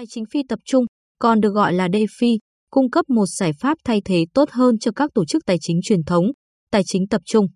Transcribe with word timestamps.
Tài 0.00 0.06
chính 0.06 0.24
phi 0.32 0.42
tập 0.48 0.58
trung, 0.64 0.84
còn 1.18 1.40
được 1.40 1.50
gọi 1.54 1.72
là 1.72 1.88
DeFi, 1.88 2.38
cung 2.70 2.90
cấp 2.90 3.04
một 3.08 3.26
giải 3.26 3.52
pháp 3.60 3.78
thay 3.84 4.02
thế 4.04 4.24
tốt 4.34 4.50
hơn 4.50 4.78
cho 4.78 4.92
các 4.96 5.10
tổ 5.14 5.24
chức 5.24 5.42
tài 5.46 5.56
chính 5.60 5.80
truyền 5.82 6.04
thống, 6.04 6.24
tài 6.70 6.82
chính 6.86 7.08
tập 7.08 7.20
trung. 7.24 7.46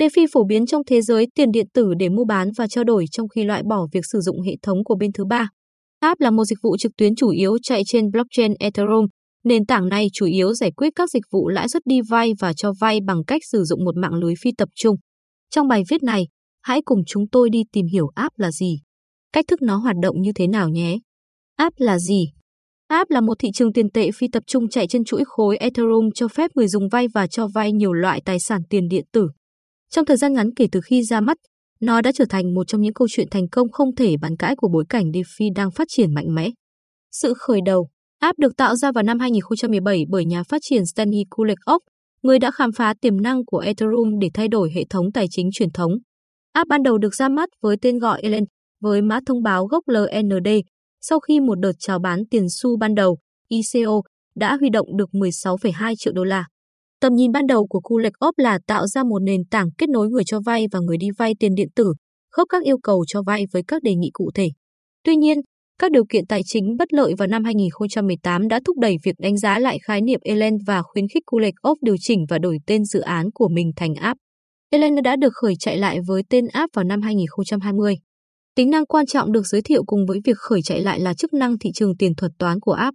DeFi 0.00 0.26
phổ 0.32 0.44
biến 0.44 0.66
trong 0.66 0.82
thế 0.86 1.02
giới 1.02 1.26
tiền 1.34 1.50
điện 1.52 1.66
tử 1.74 1.94
để 1.98 2.08
mua 2.08 2.24
bán 2.24 2.48
và 2.58 2.66
trao 2.68 2.84
đổi 2.84 3.04
trong 3.10 3.28
khi 3.28 3.44
loại 3.44 3.62
bỏ 3.68 3.86
việc 3.92 4.00
sử 4.12 4.20
dụng 4.20 4.40
hệ 4.40 4.52
thống 4.62 4.84
của 4.84 4.94
bên 4.94 5.12
thứ 5.12 5.24
ba. 5.24 5.48
App 6.00 6.20
là 6.20 6.30
một 6.30 6.44
dịch 6.44 6.58
vụ 6.62 6.76
trực 6.76 6.92
tuyến 6.96 7.14
chủ 7.14 7.28
yếu 7.28 7.58
chạy 7.62 7.82
trên 7.86 8.10
blockchain 8.10 8.54
Ethereum. 8.58 9.06
Nền 9.44 9.66
tảng 9.66 9.88
này 9.88 10.06
chủ 10.12 10.26
yếu 10.26 10.54
giải 10.54 10.72
quyết 10.72 10.92
các 10.96 11.10
dịch 11.10 11.24
vụ 11.32 11.48
lãi 11.48 11.68
suất 11.68 11.82
đi 11.86 12.00
vay 12.08 12.32
và 12.38 12.52
cho 12.52 12.72
vay 12.80 12.98
bằng 13.06 13.24
cách 13.26 13.42
sử 13.50 13.64
dụng 13.64 13.84
một 13.84 13.96
mạng 13.96 14.14
lưới 14.14 14.34
phi 14.40 14.50
tập 14.58 14.68
trung. 14.74 14.96
Trong 15.50 15.68
bài 15.68 15.82
viết 15.90 16.02
này, 16.02 16.26
hãy 16.62 16.80
cùng 16.84 17.02
chúng 17.06 17.28
tôi 17.32 17.50
đi 17.50 17.62
tìm 17.72 17.86
hiểu 17.86 18.08
app 18.14 18.38
là 18.38 18.50
gì, 18.50 18.78
cách 19.32 19.44
thức 19.48 19.62
nó 19.62 19.76
hoạt 19.76 19.96
động 20.02 20.20
như 20.20 20.32
thế 20.34 20.46
nào 20.46 20.68
nhé. 20.68 20.98
App 21.62 21.80
là 21.80 21.98
gì? 21.98 22.32
App 22.88 23.10
là 23.10 23.20
một 23.20 23.34
thị 23.38 23.48
trường 23.54 23.72
tiền 23.72 23.90
tệ 23.90 24.10
phi 24.10 24.28
tập 24.32 24.42
trung 24.46 24.68
chạy 24.68 24.86
trên 24.86 25.04
chuỗi 25.04 25.22
khối 25.26 25.56
Ethereum 25.56 26.10
cho 26.14 26.28
phép 26.28 26.50
người 26.54 26.68
dùng 26.68 26.88
vay 26.88 27.06
và 27.14 27.26
cho 27.26 27.46
vay 27.54 27.72
nhiều 27.72 27.92
loại 27.92 28.20
tài 28.24 28.40
sản 28.40 28.60
tiền 28.70 28.88
điện 28.88 29.04
tử. 29.12 29.28
Trong 29.90 30.04
thời 30.04 30.16
gian 30.16 30.32
ngắn 30.32 30.54
kể 30.56 30.66
từ 30.72 30.80
khi 30.84 31.02
ra 31.02 31.20
mắt, 31.20 31.36
nó 31.80 32.00
đã 32.00 32.12
trở 32.12 32.24
thành 32.28 32.54
một 32.54 32.64
trong 32.66 32.80
những 32.80 32.92
câu 32.94 33.08
chuyện 33.10 33.26
thành 33.30 33.48
công 33.48 33.70
không 33.70 33.94
thể 33.94 34.16
bàn 34.16 34.36
cãi 34.36 34.56
của 34.56 34.68
bối 34.68 34.84
cảnh 34.88 35.04
DeFi 35.04 35.54
đang 35.54 35.70
phát 35.70 35.88
triển 35.90 36.14
mạnh 36.14 36.34
mẽ. 36.34 36.50
Sự 37.12 37.34
khởi 37.34 37.60
đầu, 37.66 37.88
app 38.20 38.38
được 38.38 38.56
tạo 38.56 38.76
ra 38.76 38.92
vào 38.92 39.04
năm 39.04 39.18
2017 39.18 40.04
bởi 40.08 40.24
nhà 40.24 40.42
phát 40.42 40.58
triển 40.62 40.86
Stanley 40.86 41.24
Kulikov, 41.30 41.82
người 42.22 42.38
đã 42.38 42.50
khám 42.50 42.72
phá 42.72 42.94
tiềm 43.00 43.20
năng 43.20 43.44
của 43.44 43.58
Ethereum 43.58 44.18
để 44.20 44.28
thay 44.34 44.48
đổi 44.48 44.70
hệ 44.74 44.84
thống 44.90 45.12
tài 45.12 45.26
chính 45.30 45.50
truyền 45.52 45.70
thống. 45.70 45.92
App 46.52 46.68
ban 46.68 46.82
đầu 46.82 46.98
được 46.98 47.14
ra 47.14 47.28
mắt 47.28 47.48
với 47.60 47.76
tên 47.82 47.98
gọi 47.98 48.20
Elen, 48.22 48.44
với 48.80 49.02
mã 49.02 49.20
thông 49.26 49.42
báo 49.42 49.66
gốc 49.66 49.84
LND, 49.86 50.48
sau 51.02 51.20
khi 51.20 51.40
một 51.40 51.54
đợt 51.54 51.72
chào 51.78 51.98
bán 51.98 52.22
tiền 52.30 52.46
xu 52.50 52.76
ban 52.76 52.94
đầu, 52.94 53.18
ICO 53.48 54.02
đã 54.34 54.56
huy 54.56 54.68
động 54.70 54.96
được 54.96 55.10
16,2 55.12 55.94
triệu 55.98 56.12
đô 56.12 56.24
la. 56.24 56.44
Tầm 57.00 57.14
nhìn 57.14 57.32
ban 57.32 57.46
đầu 57.46 57.66
của 57.66 57.80
Kulekop 57.80 58.38
là 58.38 58.58
tạo 58.66 58.86
ra 58.86 59.04
một 59.04 59.18
nền 59.18 59.40
tảng 59.50 59.68
kết 59.78 59.88
nối 59.88 60.08
người 60.08 60.22
cho 60.26 60.40
vay 60.40 60.66
và 60.72 60.78
người 60.80 60.96
đi 60.96 61.06
vay 61.18 61.34
tiền 61.38 61.54
điện 61.54 61.68
tử, 61.76 61.92
khớp 62.30 62.46
các 62.48 62.62
yêu 62.62 62.78
cầu 62.82 63.04
cho 63.06 63.22
vay 63.22 63.44
với 63.52 63.62
các 63.68 63.82
đề 63.82 63.94
nghị 63.94 64.10
cụ 64.12 64.30
thể. 64.34 64.48
Tuy 65.04 65.16
nhiên, 65.16 65.38
các 65.78 65.90
điều 65.90 66.04
kiện 66.08 66.26
tài 66.26 66.40
chính 66.44 66.76
bất 66.78 66.92
lợi 66.92 67.14
vào 67.18 67.28
năm 67.28 67.44
2018 67.44 68.48
đã 68.48 68.60
thúc 68.64 68.78
đẩy 68.78 68.96
việc 69.04 69.14
đánh 69.18 69.36
giá 69.36 69.58
lại 69.58 69.78
khái 69.82 70.00
niệm 70.00 70.20
Elen 70.24 70.56
và 70.66 70.82
khuyến 70.82 71.08
khích 71.08 71.22
Kulekov 71.26 71.78
điều 71.82 71.96
chỉnh 72.00 72.24
và 72.28 72.38
đổi 72.38 72.58
tên 72.66 72.84
dự 72.84 73.00
án 73.00 73.30
của 73.34 73.48
mình 73.48 73.70
thành 73.76 73.94
app. 73.94 74.18
Elen 74.70 75.02
đã 75.02 75.16
được 75.16 75.32
khởi 75.32 75.54
chạy 75.58 75.76
lại 75.76 75.98
với 76.06 76.22
tên 76.30 76.46
app 76.46 76.74
vào 76.74 76.84
năm 76.84 77.02
2020. 77.02 77.94
Tính 78.56 78.70
năng 78.70 78.86
quan 78.86 79.06
trọng 79.06 79.32
được 79.32 79.46
giới 79.46 79.62
thiệu 79.62 79.84
cùng 79.86 80.06
với 80.06 80.20
việc 80.24 80.38
khởi 80.38 80.62
chạy 80.62 80.82
lại 80.82 81.00
là 81.00 81.14
chức 81.14 81.32
năng 81.32 81.58
thị 81.58 81.70
trường 81.74 81.96
tiền 81.96 82.14
thuật 82.14 82.32
toán 82.38 82.60
của 82.60 82.72
app. 82.72 82.94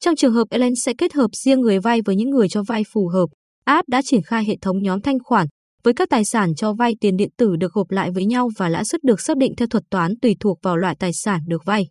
Trong 0.00 0.16
trường 0.16 0.32
hợp 0.32 0.44
Elen 0.50 0.74
sẽ 0.74 0.92
kết 0.98 1.12
hợp 1.12 1.30
riêng 1.44 1.60
người 1.60 1.78
vay 1.78 2.00
với 2.04 2.16
những 2.16 2.30
người 2.30 2.48
cho 2.48 2.62
vay 2.62 2.82
phù 2.92 3.08
hợp, 3.08 3.26
app 3.64 3.88
đã 3.88 4.02
triển 4.04 4.22
khai 4.22 4.44
hệ 4.44 4.56
thống 4.62 4.82
nhóm 4.82 5.00
thanh 5.00 5.18
khoản 5.24 5.46
với 5.82 5.94
các 5.94 6.08
tài 6.10 6.24
sản 6.24 6.54
cho 6.54 6.72
vay 6.72 6.94
tiền 7.00 7.16
điện 7.16 7.30
tử 7.36 7.56
được 7.56 7.72
gộp 7.72 7.90
lại 7.90 8.10
với 8.10 8.24
nhau 8.24 8.48
và 8.56 8.68
lãi 8.68 8.84
suất 8.84 9.02
được 9.04 9.20
xác 9.20 9.36
định 9.36 9.52
theo 9.56 9.68
thuật 9.68 9.84
toán 9.90 10.14
tùy 10.22 10.36
thuộc 10.40 10.58
vào 10.62 10.76
loại 10.76 10.96
tài 10.98 11.12
sản 11.12 11.40
được 11.46 11.62
vay. 11.64 11.86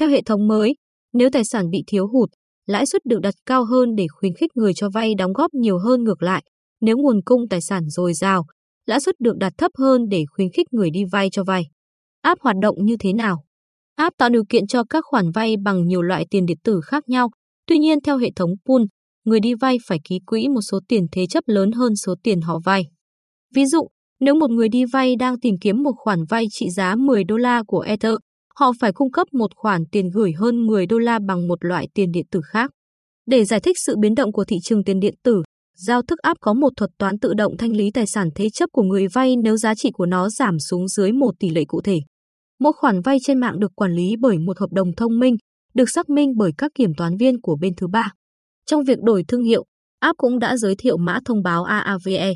Theo 0.00 0.08
hệ 0.08 0.22
thống 0.22 0.48
mới, 0.48 0.74
nếu 1.12 1.30
tài 1.30 1.44
sản 1.44 1.70
bị 1.70 1.84
thiếu 1.86 2.06
hụt, 2.06 2.28
lãi 2.66 2.86
suất 2.86 3.04
được 3.04 3.20
đặt 3.20 3.34
cao 3.46 3.64
hơn 3.64 3.94
để 3.94 4.06
khuyến 4.08 4.34
khích 4.34 4.50
người 4.54 4.72
cho 4.74 4.90
vay 4.90 5.14
đóng 5.14 5.32
góp 5.32 5.54
nhiều 5.54 5.78
hơn 5.78 6.04
ngược 6.04 6.22
lại. 6.22 6.42
Nếu 6.80 6.96
nguồn 6.96 7.20
cung 7.24 7.48
tài 7.48 7.60
sản 7.60 7.88
dồi 7.88 8.14
dào, 8.14 8.46
lãi 8.86 9.00
suất 9.00 9.14
được 9.20 9.36
đặt 9.36 9.52
thấp 9.58 9.70
hơn 9.78 10.08
để 10.10 10.24
khuyến 10.30 10.48
khích 10.52 10.66
người 10.72 10.90
đi 10.90 11.04
vay 11.12 11.28
cho 11.32 11.44
vay. 11.44 11.62
App 12.22 12.40
hoạt 12.40 12.56
động 12.62 12.76
như 12.78 12.96
thế 13.00 13.12
nào? 13.12 13.44
App 13.96 14.16
tạo 14.18 14.28
điều 14.28 14.44
kiện 14.48 14.66
cho 14.66 14.84
các 14.84 15.04
khoản 15.06 15.30
vay 15.30 15.56
bằng 15.64 15.86
nhiều 15.86 16.02
loại 16.02 16.26
tiền 16.30 16.46
điện 16.46 16.58
tử 16.64 16.80
khác 16.84 17.08
nhau. 17.08 17.30
Tuy 17.66 17.78
nhiên 17.78 17.98
theo 18.00 18.18
hệ 18.18 18.30
thống 18.36 18.50
pool, 18.68 18.82
người 19.24 19.40
đi 19.40 19.54
vay 19.54 19.78
phải 19.86 19.98
ký 20.04 20.18
quỹ 20.26 20.48
một 20.48 20.60
số 20.60 20.80
tiền 20.88 21.06
thế 21.12 21.26
chấp 21.26 21.44
lớn 21.46 21.72
hơn 21.72 21.96
số 21.96 22.14
tiền 22.22 22.40
họ 22.40 22.58
vay. 22.64 22.82
Ví 23.54 23.66
dụ, 23.66 23.88
nếu 24.20 24.34
một 24.34 24.50
người 24.50 24.68
đi 24.68 24.84
vay 24.84 25.16
đang 25.16 25.40
tìm 25.40 25.54
kiếm 25.60 25.82
một 25.82 25.92
khoản 25.96 26.24
vay 26.28 26.44
trị 26.50 26.70
giá 26.70 26.94
10 26.96 27.24
đô 27.24 27.36
la 27.36 27.62
của 27.66 27.80
Ether, 27.80 28.14
họ 28.58 28.72
phải 28.80 28.92
cung 28.92 29.12
cấp 29.12 29.26
một 29.32 29.50
khoản 29.56 29.84
tiền 29.92 30.10
gửi 30.14 30.32
hơn 30.32 30.66
10 30.66 30.86
đô 30.86 30.98
la 30.98 31.18
bằng 31.26 31.48
một 31.48 31.64
loại 31.64 31.88
tiền 31.94 32.10
điện 32.12 32.26
tử 32.30 32.40
khác. 32.44 32.70
Để 33.26 33.44
giải 33.44 33.60
thích 33.60 33.76
sự 33.86 33.96
biến 34.00 34.14
động 34.14 34.32
của 34.32 34.44
thị 34.44 34.56
trường 34.62 34.84
tiền 34.84 35.00
điện 35.00 35.14
tử, 35.22 35.42
giao 35.82 36.02
thức 36.02 36.18
áp 36.18 36.36
có 36.40 36.54
một 36.54 36.72
thuật 36.76 36.90
toán 36.98 37.18
tự 37.18 37.34
động 37.34 37.56
thanh 37.56 37.76
lý 37.76 37.90
tài 37.90 38.06
sản 38.06 38.28
thế 38.34 38.50
chấp 38.50 38.68
của 38.72 38.82
người 38.82 39.06
vay 39.08 39.36
nếu 39.36 39.56
giá 39.56 39.74
trị 39.74 39.90
của 39.92 40.06
nó 40.06 40.28
giảm 40.28 40.58
xuống 40.58 40.88
dưới 40.88 41.12
một 41.12 41.34
tỷ 41.40 41.50
lệ 41.50 41.64
cụ 41.68 41.80
thể. 41.80 41.98
Mỗi 42.60 42.72
khoản 42.72 43.00
vay 43.00 43.18
trên 43.22 43.38
mạng 43.38 43.60
được 43.60 43.72
quản 43.74 43.92
lý 43.92 44.16
bởi 44.20 44.38
một 44.38 44.58
hợp 44.58 44.72
đồng 44.72 44.88
thông 44.96 45.18
minh, 45.18 45.36
được 45.74 45.90
xác 45.90 46.08
minh 46.08 46.32
bởi 46.36 46.50
các 46.58 46.70
kiểm 46.74 46.94
toán 46.96 47.16
viên 47.16 47.40
của 47.40 47.56
bên 47.60 47.72
thứ 47.76 47.86
ba. 47.88 48.12
Trong 48.66 48.84
việc 48.84 48.98
đổi 49.02 49.24
thương 49.28 49.42
hiệu, 49.42 49.64
app 50.00 50.16
cũng 50.16 50.38
đã 50.38 50.56
giới 50.56 50.74
thiệu 50.78 50.96
mã 50.96 51.18
thông 51.24 51.42
báo 51.42 51.64
AAVE. 51.64 52.32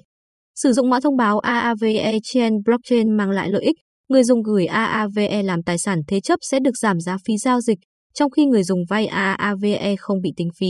Sử 0.54 0.72
dụng 0.72 0.90
mã 0.90 1.00
thông 1.00 1.16
báo 1.16 1.38
AAVE 1.38 2.18
trên 2.22 2.52
blockchain 2.64 3.16
mang 3.16 3.30
lại 3.30 3.48
lợi 3.48 3.62
ích. 3.62 3.76
Người 4.08 4.24
dùng 4.24 4.42
gửi 4.42 4.66
AAVE 4.66 5.42
làm 5.42 5.62
tài 5.62 5.78
sản 5.78 5.98
thế 6.08 6.20
chấp 6.20 6.38
sẽ 6.50 6.60
được 6.60 6.76
giảm 6.82 7.00
giá 7.00 7.16
phí 7.26 7.36
giao 7.36 7.60
dịch, 7.60 7.78
trong 8.14 8.30
khi 8.30 8.46
người 8.46 8.62
dùng 8.62 8.80
vay 8.88 9.06
AAVE 9.06 9.96
không 9.98 10.20
bị 10.20 10.32
tính 10.36 10.48
phí. 10.60 10.66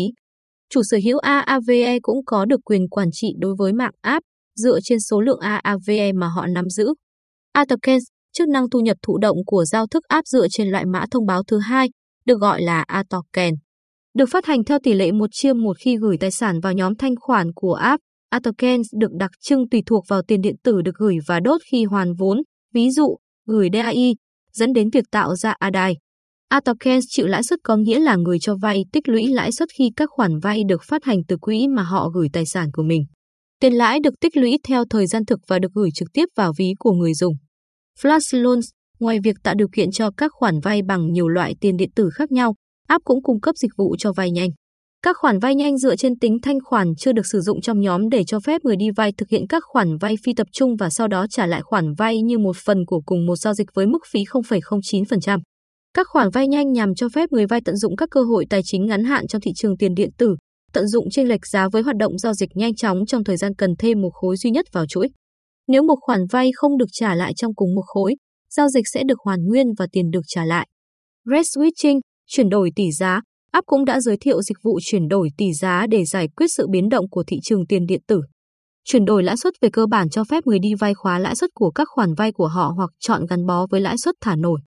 Chủ 0.70 0.80
sở 0.82 0.98
hữu 1.04 1.18
AAVE 1.18 1.98
cũng 2.02 2.24
có 2.26 2.44
được 2.44 2.60
quyền 2.64 2.88
quản 2.88 3.08
trị 3.12 3.28
đối 3.38 3.54
với 3.58 3.72
mạng 3.72 3.94
app 4.00 4.24
dựa 4.56 4.78
trên 4.84 5.00
số 5.00 5.20
lượng 5.20 5.40
AAVE 5.40 6.12
mà 6.12 6.28
họ 6.28 6.46
nắm 6.46 6.68
giữ. 6.68 6.94
Atokens, 7.52 8.04
chức 8.32 8.48
năng 8.48 8.70
thu 8.70 8.80
nhập 8.80 8.96
thụ 9.02 9.18
động 9.18 9.36
của 9.46 9.64
giao 9.64 9.86
thức 9.86 10.04
app 10.08 10.26
dựa 10.26 10.46
trên 10.50 10.68
loại 10.68 10.84
mã 10.86 11.04
thông 11.10 11.26
báo 11.26 11.42
thứ 11.42 11.58
hai, 11.58 11.88
được 12.26 12.40
gọi 12.40 12.62
là 12.62 12.82
Atoken. 12.82 13.54
Được 14.14 14.28
phát 14.32 14.46
hành 14.46 14.64
theo 14.64 14.78
tỷ 14.82 14.92
lệ 14.92 15.12
một 15.12 15.26
chia 15.32 15.52
một 15.52 15.76
khi 15.84 15.96
gửi 15.96 16.16
tài 16.20 16.30
sản 16.30 16.60
vào 16.60 16.72
nhóm 16.72 16.94
thanh 16.96 17.14
khoản 17.20 17.52
của 17.54 17.74
app, 17.74 18.00
Atokens 18.30 18.86
được 19.00 19.10
đặc 19.18 19.30
trưng 19.40 19.68
tùy 19.68 19.82
thuộc 19.86 20.04
vào 20.08 20.22
tiền 20.22 20.40
điện 20.40 20.56
tử 20.62 20.82
được 20.82 20.94
gửi 20.94 21.16
và 21.26 21.40
đốt 21.40 21.60
khi 21.70 21.84
hoàn 21.84 22.14
vốn, 22.14 22.42
ví 22.74 22.90
dụ, 22.90 23.16
gửi 23.46 23.68
DAI, 23.72 24.14
dẫn 24.52 24.72
đến 24.72 24.90
việc 24.90 25.04
tạo 25.10 25.36
ra 25.36 25.54
ADAI. 25.58 25.94
Atokens 26.54 27.04
chịu 27.08 27.26
lãi 27.26 27.42
suất 27.42 27.58
có 27.62 27.76
nghĩa 27.76 27.98
là 27.98 28.16
người 28.16 28.38
cho 28.38 28.56
vay 28.56 28.84
tích 28.92 29.08
lũy 29.08 29.26
lãi 29.26 29.52
suất 29.52 29.68
khi 29.78 29.90
các 29.96 30.08
khoản 30.12 30.38
vay 30.38 30.62
được 30.68 30.82
phát 30.82 31.04
hành 31.04 31.18
từ 31.28 31.36
quỹ 31.36 31.68
mà 31.68 31.82
họ 31.82 32.08
gửi 32.08 32.28
tài 32.32 32.46
sản 32.46 32.68
của 32.72 32.82
mình. 32.82 33.04
Tiền 33.60 33.72
lãi 33.72 34.00
được 34.00 34.14
tích 34.20 34.36
lũy 34.36 34.58
theo 34.68 34.84
thời 34.90 35.06
gian 35.06 35.24
thực 35.24 35.40
và 35.48 35.58
được 35.58 35.68
gửi 35.74 35.88
trực 35.94 36.08
tiếp 36.12 36.24
vào 36.36 36.52
ví 36.58 36.72
của 36.78 36.92
người 36.92 37.14
dùng. 37.14 37.34
Flash 38.02 38.42
Loans, 38.42 38.66
ngoài 39.00 39.18
việc 39.24 39.36
tạo 39.42 39.54
điều 39.54 39.68
kiện 39.72 39.90
cho 39.90 40.10
các 40.16 40.30
khoản 40.34 40.60
vay 40.60 40.82
bằng 40.82 41.12
nhiều 41.12 41.28
loại 41.28 41.54
tiền 41.60 41.76
điện 41.76 41.90
tử 41.96 42.10
khác 42.14 42.32
nhau, 42.32 42.54
app 42.88 43.04
cũng 43.04 43.22
cung 43.22 43.40
cấp 43.40 43.56
dịch 43.56 43.72
vụ 43.76 43.96
cho 43.98 44.12
vay 44.12 44.30
nhanh. 44.30 44.48
Các 45.02 45.16
khoản 45.16 45.38
vay 45.38 45.54
nhanh 45.54 45.78
dựa 45.78 45.96
trên 45.96 46.18
tính 46.18 46.38
thanh 46.42 46.58
khoản 46.64 46.88
chưa 46.98 47.12
được 47.12 47.26
sử 47.26 47.40
dụng 47.40 47.60
trong 47.60 47.80
nhóm 47.80 48.08
để 48.08 48.24
cho 48.24 48.40
phép 48.40 48.64
người 48.64 48.76
đi 48.76 48.86
vay 48.96 49.12
thực 49.18 49.28
hiện 49.28 49.46
các 49.48 49.62
khoản 49.66 49.96
vay 50.00 50.14
phi 50.24 50.34
tập 50.34 50.46
trung 50.52 50.76
và 50.76 50.90
sau 50.90 51.08
đó 51.08 51.26
trả 51.30 51.46
lại 51.46 51.62
khoản 51.62 51.94
vay 51.98 52.22
như 52.22 52.38
một 52.38 52.56
phần 52.56 52.86
của 52.86 53.00
cùng 53.06 53.26
một 53.26 53.36
giao 53.36 53.54
dịch 53.54 53.68
với 53.74 53.86
mức 53.86 54.02
phí 54.10 54.24
0,09%. 54.24 55.38
Các 55.94 56.06
khoản 56.08 56.30
vay 56.30 56.48
nhanh 56.48 56.72
nhằm 56.72 56.94
cho 56.94 57.08
phép 57.14 57.32
người 57.32 57.46
vay 57.46 57.60
tận 57.64 57.76
dụng 57.76 57.96
các 57.96 58.08
cơ 58.10 58.22
hội 58.22 58.46
tài 58.50 58.60
chính 58.64 58.86
ngắn 58.86 59.04
hạn 59.04 59.26
trong 59.26 59.40
thị 59.40 59.50
trường 59.56 59.76
tiền 59.76 59.94
điện 59.94 60.10
tử, 60.18 60.36
tận 60.72 60.88
dụng 60.88 61.10
chênh 61.10 61.28
lệch 61.28 61.46
giá 61.46 61.68
với 61.72 61.82
hoạt 61.82 61.96
động 61.96 62.18
giao 62.18 62.34
dịch 62.34 62.50
nhanh 62.54 62.74
chóng 62.74 63.06
trong 63.06 63.24
thời 63.24 63.36
gian 63.36 63.54
cần 63.54 63.70
thêm 63.78 64.00
một 64.00 64.10
khối 64.12 64.36
duy 64.36 64.50
nhất 64.50 64.66
vào 64.72 64.86
chuỗi. 64.86 65.08
Nếu 65.68 65.82
một 65.82 65.96
khoản 66.00 66.20
vay 66.30 66.50
không 66.54 66.78
được 66.78 66.88
trả 66.92 67.14
lại 67.14 67.32
trong 67.36 67.54
cùng 67.54 67.74
một 67.74 67.84
khối, 67.86 68.14
giao 68.50 68.68
dịch 68.68 68.84
sẽ 68.92 69.02
được 69.08 69.18
hoàn 69.24 69.44
nguyên 69.44 69.66
và 69.78 69.86
tiền 69.92 70.10
được 70.10 70.20
trả 70.26 70.44
lại. 70.44 70.68
Red 71.30 71.46
Switching, 71.46 72.00
chuyển 72.26 72.48
đổi 72.48 72.70
tỷ 72.76 72.92
giá, 72.92 73.20
app 73.52 73.66
cũng 73.66 73.84
đã 73.84 74.00
giới 74.00 74.16
thiệu 74.20 74.42
dịch 74.42 74.56
vụ 74.62 74.78
chuyển 74.82 75.08
đổi 75.08 75.28
tỷ 75.36 75.52
giá 75.52 75.86
để 75.90 76.04
giải 76.04 76.28
quyết 76.36 76.46
sự 76.56 76.66
biến 76.70 76.88
động 76.88 77.08
của 77.10 77.24
thị 77.26 77.36
trường 77.42 77.66
tiền 77.66 77.86
điện 77.86 78.00
tử. 78.06 78.20
Chuyển 78.84 79.04
đổi 79.04 79.22
lãi 79.22 79.36
suất 79.36 79.54
về 79.60 79.68
cơ 79.72 79.86
bản 79.86 80.10
cho 80.10 80.24
phép 80.24 80.46
người 80.46 80.58
đi 80.58 80.74
vay 80.74 80.94
khóa 80.94 81.18
lãi 81.18 81.36
suất 81.36 81.50
của 81.54 81.70
các 81.70 81.88
khoản 81.90 82.14
vay 82.14 82.32
của 82.32 82.48
họ 82.48 82.72
hoặc 82.76 82.90
chọn 83.00 83.26
gắn 83.26 83.46
bó 83.46 83.66
với 83.70 83.80
lãi 83.80 83.98
suất 83.98 84.14
thả 84.20 84.36
nổi. 84.36 84.60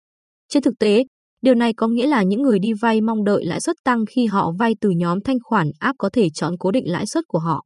Trên 0.49 0.63
thực 0.63 0.73
tế, 0.79 1.03
điều 1.41 1.55
này 1.55 1.73
có 1.73 1.87
nghĩa 1.87 2.07
là 2.07 2.23
những 2.23 2.41
người 2.41 2.59
đi 2.59 2.73
vay 2.81 3.01
mong 3.01 3.23
đợi 3.23 3.45
lãi 3.45 3.61
suất 3.61 3.75
tăng 3.83 4.05
khi 4.05 4.25
họ 4.25 4.51
vay 4.59 4.75
từ 4.81 4.89
nhóm 4.89 5.21
thanh 5.21 5.37
khoản 5.43 5.71
app 5.79 5.97
có 5.97 6.09
thể 6.13 6.27
chọn 6.33 6.53
cố 6.59 6.71
định 6.71 6.91
lãi 6.91 7.05
suất 7.05 7.23
của 7.27 7.39
họ. 7.39 7.63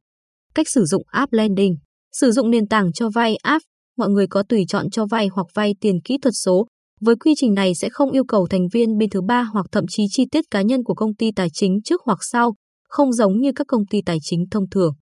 Cách 0.54 0.68
sử 0.68 0.84
dụng 0.84 1.02
app 1.06 1.32
lending 1.32 1.76
Sử 2.12 2.30
dụng 2.30 2.50
nền 2.50 2.68
tảng 2.68 2.92
cho 2.92 3.08
vay 3.08 3.36
app, 3.36 3.64
mọi 3.96 4.08
người 4.08 4.26
có 4.26 4.42
tùy 4.48 4.64
chọn 4.68 4.90
cho 4.90 5.06
vay 5.06 5.28
hoặc 5.32 5.46
vay 5.54 5.74
tiền 5.80 6.00
kỹ 6.04 6.18
thuật 6.22 6.34
số. 6.44 6.66
Với 7.00 7.16
quy 7.16 7.32
trình 7.36 7.54
này 7.54 7.74
sẽ 7.74 7.88
không 7.92 8.10
yêu 8.10 8.24
cầu 8.24 8.46
thành 8.50 8.68
viên 8.72 8.98
bên 8.98 9.10
thứ 9.10 9.20
ba 9.22 9.42
hoặc 9.42 9.66
thậm 9.72 9.84
chí 9.88 10.04
chi 10.10 10.24
tiết 10.30 10.44
cá 10.50 10.62
nhân 10.62 10.84
của 10.84 10.94
công 10.94 11.14
ty 11.14 11.30
tài 11.36 11.48
chính 11.52 11.82
trước 11.84 12.00
hoặc 12.04 12.18
sau, 12.22 12.54
không 12.88 13.12
giống 13.12 13.40
như 13.40 13.52
các 13.56 13.66
công 13.66 13.86
ty 13.86 14.00
tài 14.06 14.18
chính 14.22 14.44
thông 14.50 14.70
thường. 14.70 14.94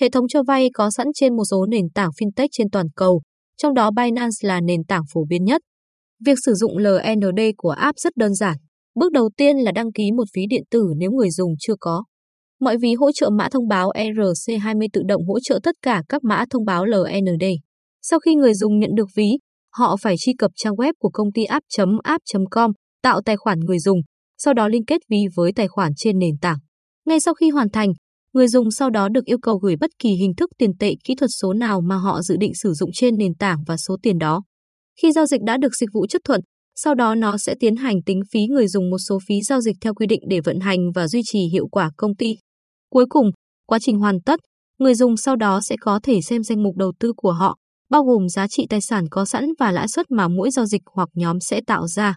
Hệ 0.00 0.08
thống 0.08 0.28
cho 0.28 0.42
vay 0.42 0.68
có 0.74 0.90
sẵn 0.90 1.06
trên 1.14 1.36
một 1.36 1.44
số 1.50 1.66
nền 1.66 1.84
tảng 1.94 2.10
fintech 2.10 2.48
trên 2.52 2.70
toàn 2.70 2.86
cầu, 2.96 3.22
trong 3.56 3.74
đó 3.74 3.90
Binance 3.90 4.36
là 4.40 4.60
nền 4.60 4.84
tảng 4.88 5.02
phổ 5.14 5.24
biến 5.28 5.44
nhất. 5.44 5.62
Việc 6.26 6.38
sử 6.46 6.54
dụng 6.54 6.78
LND 6.78 7.40
của 7.56 7.70
app 7.70 7.98
rất 7.98 8.16
đơn 8.16 8.34
giản. 8.34 8.56
Bước 8.94 9.12
đầu 9.12 9.30
tiên 9.36 9.56
là 9.56 9.72
đăng 9.72 9.92
ký 9.92 10.12
một 10.16 10.24
ví 10.34 10.42
điện 10.50 10.62
tử 10.70 10.84
nếu 10.96 11.10
người 11.10 11.30
dùng 11.30 11.54
chưa 11.58 11.74
có. 11.80 12.04
Mọi 12.60 12.76
ví 12.76 12.94
hỗ 12.94 13.12
trợ 13.12 13.30
mã 13.30 13.48
thông 13.50 13.68
báo 13.68 13.90
ERC20 13.90 14.88
tự 14.92 15.02
động 15.08 15.22
hỗ 15.28 15.40
trợ 15.40 15.58
tất 15.62 15.74
cả 15.82 16.02
các 16.08 16.24
mã 16.24 16.44
thông 16.50 16.64
báo 16.64 16.84
LND. 16.86 17.44
Sau 18.02 18.18
khi 18.18 18.34
người 18.34 18.54
dùng 18.54 18.78
nhận 18.78 18.90
được 18.94 19.08
ví, 19.16 19.38
họ 19.72 19.96
phải 20.02 20.14
truy 20.18 20.32
cập 20.38 20.50
trang 20.56 20.74
web 20.74 20.92
của 20.98 21.10
công 21.12 21.32
ty 21.32 21.44
app.app.com, 21.44 22.70
tạo 23.02 23.20
tài 23.24 23.36
khoản 23.36 23.60
người 23.60 23.78
dùng, 23.78 24.00
sau 24.38 24.54
đó 24.54 24.68
liên 24.68 24.84
kết 24.84 25.00
ví 25.10 25.18
với 25.36 25.52
tài 25.52 25.68
khoản 25.68 25.92
trên 25.96 26.18
nền 26.18 26.38
tảng. 26.40 26.58
Ngay 27.06 27.20
sau 27.20 27.34
khi 27.34 27.50
hoàn 27.50 27.70
thành, 27.70 27.92
người 28.32 28.48
dùng 28.48 28.70
sau 28.70 28.90
đó 28.90 29.08
được 29.08 29.24
yêu 29.24 29.38
cầu 29.42 29.56
gửi 29.56 29.76
bất 29.80 29.90
kỳ 29.98 30.08
hình 30.08 30.34
thức 30.36 30.50
tiền 30.58 30.70
tệ 30.78 30.94
kỹ 31.04 31.14
thuật 31.14 31.30
số 31.42 31.52
nào 31.52 31.80
mà 31.80 31.96
họ 31.96 32.22
dự 32.22 32.36
định 32.36 32.52
sử 32.54 32.72
dụng 32.72 32.90
trên 32.94 33.16
nền 33.16 33.34
tảng 33.34 33.58
và 33.66 33.76
số 33.76 33.96
tiền 34.02 34.18
đó. 34.18 34.42
Khi 35.02 35.12
giao 35.12 35.26
dịch 35.26 35.42
đã 35.42 35.56
được 35.56 35.76
dịch 35.76 35.88
vụ 35.92 36.06
chấp 36.06 36.18
thuận, 36.24 36.40
sau 36.76 36.94
đó 36.94 37.14
nó 37.14 37.38
sẽ 37.38 37.54
tiến 37.60 37.76
hành 37.76 38.02
tính 38.06 38.20
phí 38.32 38.46
người 38.46 38.68
dùng 38.68 38.90
một 38.90 38.98
số 39.08 39.18
phí 39.28 39.42
giao 39.42 39.60
dịch 39.60 39.76
theo 39.80 39.94
quy 39.94 40.06
định 40.06 40.22
để 40.28 40.40
vận 40.40 40.60
hành 40.60 40.92
và 40.94 41.08
duy 41.08 41.20
trì 41.24 41.38
hiệu 41.52 41.66
quả 41.68 41.90
công 41.96 42.16
ty. 42.16 42.36
Cuối 42.90 43.06
cùng, 43.08 43.30
quá 43.66 43.78
trình 43.82 43.98
hoàn 43.98 44.20
tất, 44.20 44.40
người 44.78 44.94
dùng 44.94 45.16
sau 45.16 45.36
đó 45.36 45.60
sẽ 45.60 45.76
có 45.80 46.00
thể 46.02 46.20
xem 46.20 46.42
danh 46.42 46.62
mục 46.62 46.76
đầu 46.76 46.92
tư 47.00 47.12
của 47.16 47.32
họ, 47.32 47.56
bao 47.90 48.04
gồm 48.04 48.28
giá 48.28 48.46
trị 48.48 48.66
tài 48.70 48.80
sản 48.80 49.04
có 49.10 49.24
sẵn 49.24 49.48
và 49.58 49.72
lãi 49.72 49.88
suất 49.88 50.10
mà 50.10 50.28
mỗi 50.28 50.50
giao 50.50 50.66
dịch 50.66 50.82
hoặc 50.94 51.08
nhóm 51.14 51.40
sẽ 51.40 51.60
tạo 51.66 51.86
ra. 51.86 52.16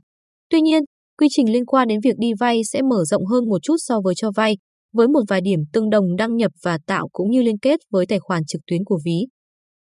Tuy 0.50 0.62
nhiên, 0.62 0.84
quy 1.18 1.28
trình 1.32 1.52
liên 1.52 1.66
quan 1.66 1.88
đến 1.88 2.00
việc 2.04 2.16
đi 2.18 2.32
vay 2.40 2.62
sẽ 2.64 2.82
mở 2.82 3.04
rộng 3.06 3.26
hơn 3.26 3.50
một 3.50 3.60
chút 3.64 3.76
so 3.78 4.02
với 4.04 4.14
cho 4.18 4.32
vay, 4.36 4.58
với 4.94 5.08
một 5.08 5.22
vài 5.28 5.42
điểm 5.42 5.60
tương 5.74 5.90
đồng 5.90 6.16
đăng 6.16 6.36
nhập 6.36 6.52
và 6.64 6.78
tạo 6.88 7.08
cũng 7.12 7.32
như 7.32 7.42
liên 7.42 7.58
kết 7.58 7.80
với 7.92 8.06
tài 8.06 8.20
khoản 8.20 8.44
trực 8.48 8.62
tuyến 8.68 8.84
của 8.86 9.00
ví. 9.06 9.28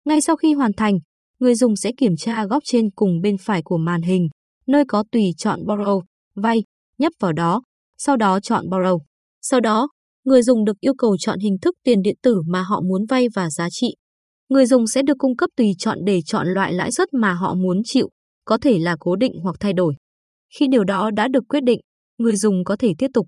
Ngay 0.05 0.21
sau 0.21 0.35
khi 0.35 0.53
hoàn 0.53 0.71
thành, 0.77 0.97
người 1.43 1.55
dùng 1.55 1.75
sẽ 1.75 1.91
kiểm 1.97 2.15
tra 2.15 2.45
góc 2.45 2.63
trên 2.65 2.91
cùng 2.91 3.21
bên 3.21 3.37
phải 3.37 3.61
của 3.63 3.77
màn 3.77 4.01
hình, 4.01 4.29
nơi 4.67 4.83
có 4.87 5.03
tùy 5.11 5.23
chọn 5.37 5.59
Borrow, 5.65 6.01
vay, 6.35 6.63
nhấp 6.97 7.13
vào 7.19 7.33
đó, 7.33 7.61
sau 7.97 8.17
đó 8.17 8.39
chọn 8.39 8.65
Borrow. 8.69 8.99
Sau 9.41 9.59
đó, 9.59 9.89
người 10.25 10.41
dùng 10.41 10.65
được 10.65 10.79
yêu 10.79 10.93
cầu 10.97 11.17
chọn 11.19 11.39
hình 11.39 11.57
thức 11.61 11.75
tiền 11.83 12.01
điện 12.01 12.15
tử 12.21 12.41
mà 12.47 12.61
họ 12.61 12.81
muốn 12.81 13.05
vay 13.09 13.27
và 13.35 13.49
giá 13.49 13.67
trị. 13.71 13.95
Người 14.49 14.65
dùng 14.65 14.87
sẽ 14.87 15.01
được 15.01 15.13
cung 15.17 15.35
cấp 15.35 15.49
tùy 15.57 15.71
chọn 15.77 15.97
để 16.05 16.21
chọn 16.25 16.47
loại 16.47 16.73
lãi 16.73 16.91
suất 16.91 17.13
mà 17.13 17.33
họ 17.33 17.55
muốn 17.55 17.81
chịu, 17.85 18.09
có 18.45 18.57
thể 18.61 18.79
là 18.79 18.95
cố 18.99 19.15
định 19.15 19.33
hoặc 19.43 19.55
thay 19.59 19.73
đổi. 19.73 19.93
Khi 20.59 20.67
điều 20.71 20.83
đó 20.83 21.11
đã 21.11 21.27
được 21.27 21.43
quyết 21.49 21.63
định, 21.63 21.79
người 22.17 22.35
dùng 22.35 22.63
có 22.63 22.75
thể 22.79 22.93
tiếp 22.97 23.07
tục. 23.13 23.27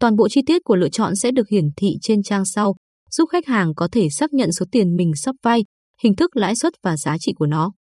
Toàn 0.00 0.16
bộ 0.16 0.28
chi 0.28 0.40
tiết 0.46 0.64
của 0.64 0.76
lựa 0.76 0.88
chọn 0.88 1.16
sẽ 1.16 1.30
được 1.30 1.48
hiển 1.48 1.64
thị 1.76 1.88
trên 2.02 2.22
trang 2.22 2.44
sau, 2.44 2.74
giúp 3.10 3.28
khách 3.32 3.46
hàng 3.46 3.74
có 3.74 3.88
thể 3.92 4.08
xác 4.08 4.32
nhận 4.32 4.52
số 4.52 4.66
tiền 4.72 4.96
mình 4.96 5.12
sắp 5.14 5.36
vay, 5.42 5.62
hình 6.02 6.16
thức 6.16 6.36
lãi 6.36 6.56
suất 6.56 6.72
và 6.82 6.96
giá 6.96 7.16
trị 7.20 7.32
của 7.36 7.46
nó. 7.46 7.72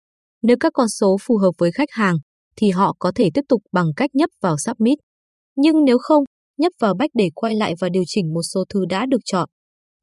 Nếu 0.42 0.58
các 0.60 0.74
con 0.74 0.90
số 0.90 1.18
phù 1.22 1.38
hợp 1.38 1.52
với 1.58 1.72
khách 1.72 1.92
hàng, 1.92 2.16
thì 2.56 2.70
họ 2.70 2.96
có 3.00 3.12
thể 3.16 3.30
tiếp 3.34 3.42
tục 3.50 3.62
bằng 3.72 3.88
cách 3.96 4.10
nhấp 4.14 4.30
vào 4.42 4.56
Submit. 4.66 4.98
Nhưng 5.56 5.86
nếu 5.86 5.98
không, 5.98 6.24
nhấp 6.58 6.72
vào 6.80 6.94
Back 6.94 7.16
để 7.16 7.30
quay 7.36 7.56
lại 7.56 7.74
và 7.80 7.90
điều 7.90 8.04
chỉnh 8.06 8.34
một 8.34 8.44
số 8.54 8.64
thứ 8.70 8.86
đã 8.90 9.06
được 9.06 9.22
chọn. 9.26 9.50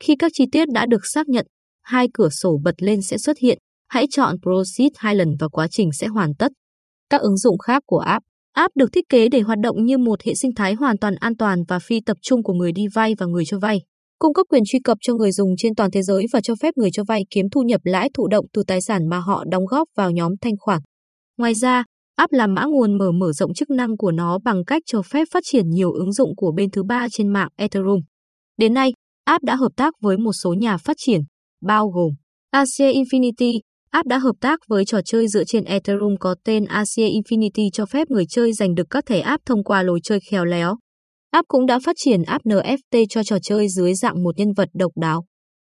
Khi 0.01 0.17
các 0.19 0.33
chi 0.35 0.45
tiết 0.53 0.69
đã 0.69 0.87
được 0.87 1.01
xác 1.15 1.29
nhận, 1.29 1.47
hai 1.83 2.09
cửa 2.15 2.29
sổ 2.29 2.59
bật 2.65 2.75
lên 2.79 3.03
sẽ 3.03 3.19
xuất 3.19 3.39
hiện. 3.39 3.59
Hãy 3.89 4.07
chọn 4.11 4.37
Proceed 4.43 4.93
hai 4.97 5.15
lần 5.15 5.29
và 5.41 5.49
quá 5.49 5.69
trình 5.71 5.91
sẽ 5.93 6.07
hoàn 6.07 6.35
tất. 6.39 6.53
Các 7.11 7.21
ứng 7.21 7.37
dụng 7.37 7.59
khác 7.59 7.83
của 7.87 7.99
app 7.99 8.25
App 8.55 8.77
được 8.77 8.93
thiết 8.93 9.09
kế 9.09 9.29
để 9.29 9.41
hoạt 9.41 9.59
động 9.59 9.85
như 9.85 9.99
một 9.99 10.23
hệ 10.23 10.35
sinh 10.35 10.55
thái 10.55 10.75
hoàn 10.75 10.99
toàn 10.99 11.15
an 11.15 11.37
toàn 11.37 11.63
và 11.69 11.79
phi 11.79 12.01
tập 12.07 12.17
trung 12.23 12.43
của 12.43 12.53
người 12.53 12.73
đi 12.73 12.83
vay 12.95 13.15
và 13.19 13.27
người 13.27 13.45
cho 13.47 13.59
vay, 13.59 13.79
cung 14.19 14.35
cấp 14.35 14.47
quyền 14.49 14.63
truy 14.67 14.79
cập 14.85 14.99
cho 15.01 15.15
người 15.15 15.33
dùng 15.33 15.55
trên 15.59 15.75
toàn 15.75 15.91
thế 15.91 16.03
giới 16.03 16.27
và 16.33 16.41
cho 16.41 16.55
phép 16.63 16.77
người 16.77 16.91
cho 16.93 17.05
vay 17.09 17.23
kiếm 17.31 17.47
thu 17.53 17.63
nhập 17.63 17.81
lãi 17.85 18.11
thụ 18.15 18.29
động 18.29 18.47
từ 18.53 18.63
tài 18.67 18.81
sản 18.83 19.09
mà 19.09 19.19
họ 19.19 19.45
đóng 19.51 19.67
góp 19.67 19.89
vào 19.97 20.11
nhóm 20.11 20.33
thanh 20.41 20.55
khoản. 20.59 20.81
Ngoài 21.39 21.55
ra, 21.55 21.85
app 22.17 22.33
làm 22.33 22.55
mã 22.55 22.65
nguồn 22.65 22.99
mở 22.99 23.13
mở 23.13 23.33
rộng 23.33 23.55
chức 23.55 23.71
năng 23.71 23.97
của 23.97 24.11
nó 24.11 24.39
bằng 24.39 24.65
cách 24.65 24.83
cho 24.87 25.03
phép 25.03 25.25
phát 25.33 25.43
triển 25.47 25.71
nhiều 25.71 25.93
ứng 25.93 26.13
dụng 26.13 26.37
của 26.37 26.53
bên 26.57 26.71
thứ 26.71 26.83
ba 26.83 27.07
trên 27.13 27.33
mạng 27.33 27.49
Ethereum. 27.57 28.01
Đến 28.57 28.75
nay, 28.75 28.93
app 29.25 29.45
đã 29.45 29.57
hợp 29.57 29.73
tác 29.77 29.95
với 30.01 30.19
một 30.19 30.33
số 30.33 30.55
nhà 30.55 30.77
phát 30.77 30.97
triển, 30.99 31.21
bao 31.63 31.89
gồm 31.89 32.13
Asia 32.51 32.93
Infinity, 32.93 33.59
App 33.95 34.07
đã 34.07 34.19
hợp 34.19 34.33
tác 34.41 34.61
với 34.69 34.85
trò 34.85 35.01
chơi 35.05 35.29
dựa 35.29 35.45
trên 35.45 35.65
Ethereum 35.65 36.15
có 36.21 36.35
tên 36.45 36.65
Asia 36.65 37.09
Infinity 37.09 37.69
cho 37.73 37.87
phép 37.87 38.11
người 38.11 38.25
chơi 38.29 38.53
giành 38.53 38.75
được 38.75 38.87
các 38.91 39.07
thẻ 39.07 39.21
app 39.21 39.47
thông 39.47 39.65
qua 39.65 39.83
lối 39.83 40.01
chơi 40.03 40.19
khéo 40.31 40.45
léo. 40.45 40.77
App 41.35 41.49
cũng 41.49 41.67
đã 41.67 41.79
phát 41.85 41.97
triển 41.97 42.23
app 42.23 42.45
NFT 42.45 43.05
cho 43.09 43.23
trò 43.23 43.39
chơi 43.43 43.69
dưới 43.69 43.95
dạng 43.95 44.23
một 44.23 44.39
nhân 44.39 44.53
vật 44.57 44.69
độc 44.75 44.93
đáo. 44.97 45.25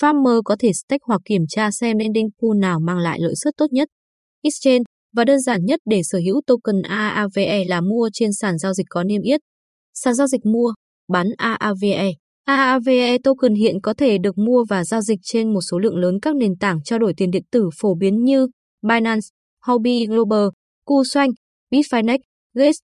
Farmer 0.00 0.42
có 0.44 0.56
thể 0.58 0.72
stake 0.72 1.02
hoặc 1.06 1.20
kiểm 1.24 1.42
tra 1.48 1.70
xem 1.70 1.98
ending 1.98 2.28
pool 2.42 2.58
nào 2.58 2.80
mang 2.80 2.98
lại 2.98 3.18
lợi 3.20 3.34
suất 3.36 3.54
tốt 3.56 3.66
nhất. 3.72 3.88
Exchange 4.42 4.84
và 5.16 5.24
đơn 5.24 5.40
giản 5.40 5.64
nhất 5.64 5.80
để 5.84 6.00
sở 6.04 6.18
hữu 6.18 6.40
token 6.46 6.82
AAVE 6.82 7.64
là 7.68 7.80
mua 7.80 8.08
trên 8.12 8.30
sàn 8.32 8.58
giao 8.58 8.74
dịch 8.74 8.86
có 8.88 9.04
niêm 9.04 9.22
yết. 9.22 9.40
Sàn 9.94 10.14
giao 10.14 10.26
dịch 10.26 10.46
mua, 10.46 10.72
bán 11.08 11.26
AAVE. 11.36 12.12
AAVE 12.44 13.18
token 13.18 13.54
hiện 13.54 13.80
có 13.82 13.94
thể 13.94 14.18
được 14.18 14.38
mua 14.38 14.64
và 14.68 14.84
giao 14.84 15.00
dịch 15.00 15.18
trên 15.22 15.52
một 15.52 15.60
số 15.70 15.78
lượng 15.78 15.96
lớn 15.96 16.20
các 16.22 16.36
nền 16.36 16.56
tảng 16.60 16.82
trao 16.84 16.98
đổi 16.98 17.14
tiền 17.16 17.30
điện 17.30 17.42
tử 17.50 17.68
phổ 17.80 17.94
biến 17.94 18.24
như 18.24 18.46
Binance, 18.82 19.26
Huobi 19.66 20.06
Global, 20.06 20.48
KuCoin, 20.86 21.30
Bitfinex, 21.70 22.18
Gates, 22.54 22.76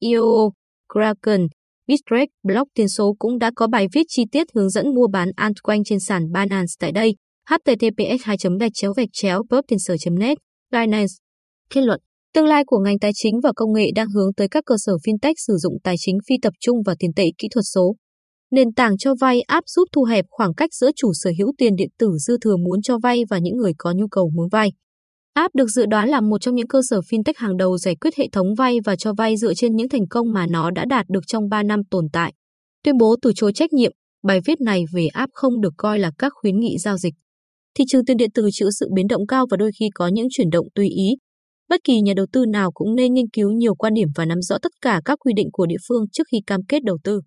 IOO, 0.00 0.50
Kraken, 0.92 1.46
Bitrex, 1.88 2.28
Block 2.42 2.68
tiền 2.74 2.88
số 2.88 3.14
cũng 3.18 3.38
đã 3.38 3.50
có 3.56 3.66
bài 3.66 3.86
viết 3.92 4.02
chi 4.08 4.22
tiết 4.32 4.46
hướng 4.54 4.70
dẫn 4.70 4.94
mua 4.94 5.06
bán 5.12 5.28
altcoin 5.36 5.84
trên 5.84 6.00
sàn 6.00 6.32
Binance 6.32 6.72
tại 6.78 6.92
đây. 6.92 7.14
https 7.50 8.22
2 8.24 8.36
gạch 8.60 8.72
chéo 8.74 8.92
gạch 8.92 9.08
chéo 9.12 9.42
net 10.18 10.38
Binance 10.72 11.12
Kết 11.70 11.80
luận 11.80 12.00
Tương 12.34 12.46
lai 12.46 12.64
của 12.66 12.78
ngành 12.78 12.98
tài 12.98 13.10
chính 13.14 13.40
và 13.42 13.52
công 13.56 13.72
nghệ 13.72 13.90
đang 13.94 14.08
hướng 14.08 14.34
tới 14.34 14.48
các 14.48 14.64
cơ 14.66 14.74
sở 14.78 14.92
fintech 14.92 15.34
sử 15.36 15.56
dụng 15.56 15.74
tài 15.84 15.94
chính 15.98 16.18
phi 16.28 16.34
tập 16.42 16.52
trung 16.60 16.76
và 16.86 16.94
tiền 16.98 17.10
tệ 17.16 17.24
kỹ 17.38 17.48
thuật 17.54 17.64
số. 17.74 17.94
Nền 18.50 18.72
tảng 18.72 18.96
cho 18.98 19.14
vay 19.20 19.40
áp 19.40 19.64
giúp 19.66 19.84
thu 19.92 20.04
hẹp 20.04 20.24
khoảng 20.28 20.54
cách 20.54 20.74
giữa 20.74 20.90
chủ 20.96 21.12
sở 21.14 21.30
hữu 21.38 21.52
tiền 21.58 21.76
điện 21.76 21.88
tử 21.98 22.10
dư 22.18 22.36
thừa 22.40 22.56
muốn 22.56 22.82
cho 22.82 22.98
vay 22.98 23.22
và 23.30 23.38
những 23.38 23.56
người 23.56 23.72
có 23.78 23.92
nhu 23.96 24.08
cầu 24.08 24.30
muốn 24.34 24.48
vay. 24.52 24.72
App 25.34 25.54
được 25.54 25.68
dự 25.68 25.86
đoán 25.86 26.08
là 26.08 26.20
một 26.20 26.38
trong 26.40 26.54
những 26.54 26.66
cơ 26.66 26.80
sở 26.88 27.00
fintech 27.00 27.32
hàng 27.36 27.56
đầu 27.56 27.78
giải 27.78 27.96
quyết 27.96 28.14
hệ 28.16 28.28
thống 28.32 28.46
vay 28.58 28.78
và 28.84 28.96
cho 28.96 29.12
vay 29.14 29.36
dựa 29.36 29.54
trên 29.54 29.76
những 29.76 29.88
thành 29.88 30.08
công 30.10 30.32
mà 30.32 30.46
nó 30.46 30.70
đã 30.70 30.84
đạt 30.84 31.06
được 31.08 31.26
trong 31.26 31.48
3 31.48 31.62
năm 31.62 31.80
tồn 31.90 32.04
tại. 32.12 32.32
Tuyên 32.84 32.96
bố 32.98 33.16
từ 33.22 33.32
chối 33.36 33.52
trách 33.52 33.72
nhiệm, 33.72 33.92
bài 34.22 34.40
viết 34.46 34.60
này 34.60 34.84
về 34.92 35.06
app 35.06 35.30
không 35.34 35.60
được 35.60 35.74
coi 35.76 35.98
là 35.98 36.10
các 36.18 36.32
khuyến 36.34 36.60
nghị 36.60 36.78
giao 36.78 36.96
dịch. 36.96 37.14
Thị 37.74 37.84
trường 37.88 38.04
tiền 38.04 38.16
điện 38.16 38.30
tử 38.34 38.48
chịu 38.52 38.68
sự 38.80 38.88
biến 38.94 39.06
động 39.06 39.26
cao 39.26 39.46
và 39.50 39.56
đôi 39.56 39.70
khi 39.80 39.88
có 39.94 40.08
những 40.08 40.26
chuyển 40.30 40.50
động 40.50 40.66
tùy 40.74 40.88
ý. 40.88 41.08
Bất 41.68 41.80
kỳ 41.84 42.00
nhà 42.00 42.12
đầu 42.16 42.26
tư 42.32 42.44
nào 42.46 42.72
cũng 42.72 42.94
nên 42.94 43.14
nghiên 43.14 43.28
cứu 43.32 43.50
nhiều 43.50 43.74
quan 43.74 43.94
điểm 43.94 44.08
và 44.16 44.24
nắm 44.24 44.42
rõ 44.42 44.58
tất 44.62 44.72
cả 44.80 45.00
các 45.04 45.18
quy 45.18 45.32
định 45.36 45.48
của 45.52 45.66
địa 45.66 45.76
phương 45.88 46.04
trước 46.12 46.24
khi 46.32 46.38
cam 46.46 46.60
kết 46.68 46.82
đầu 46.84 46.98
tư. 47.04 47.20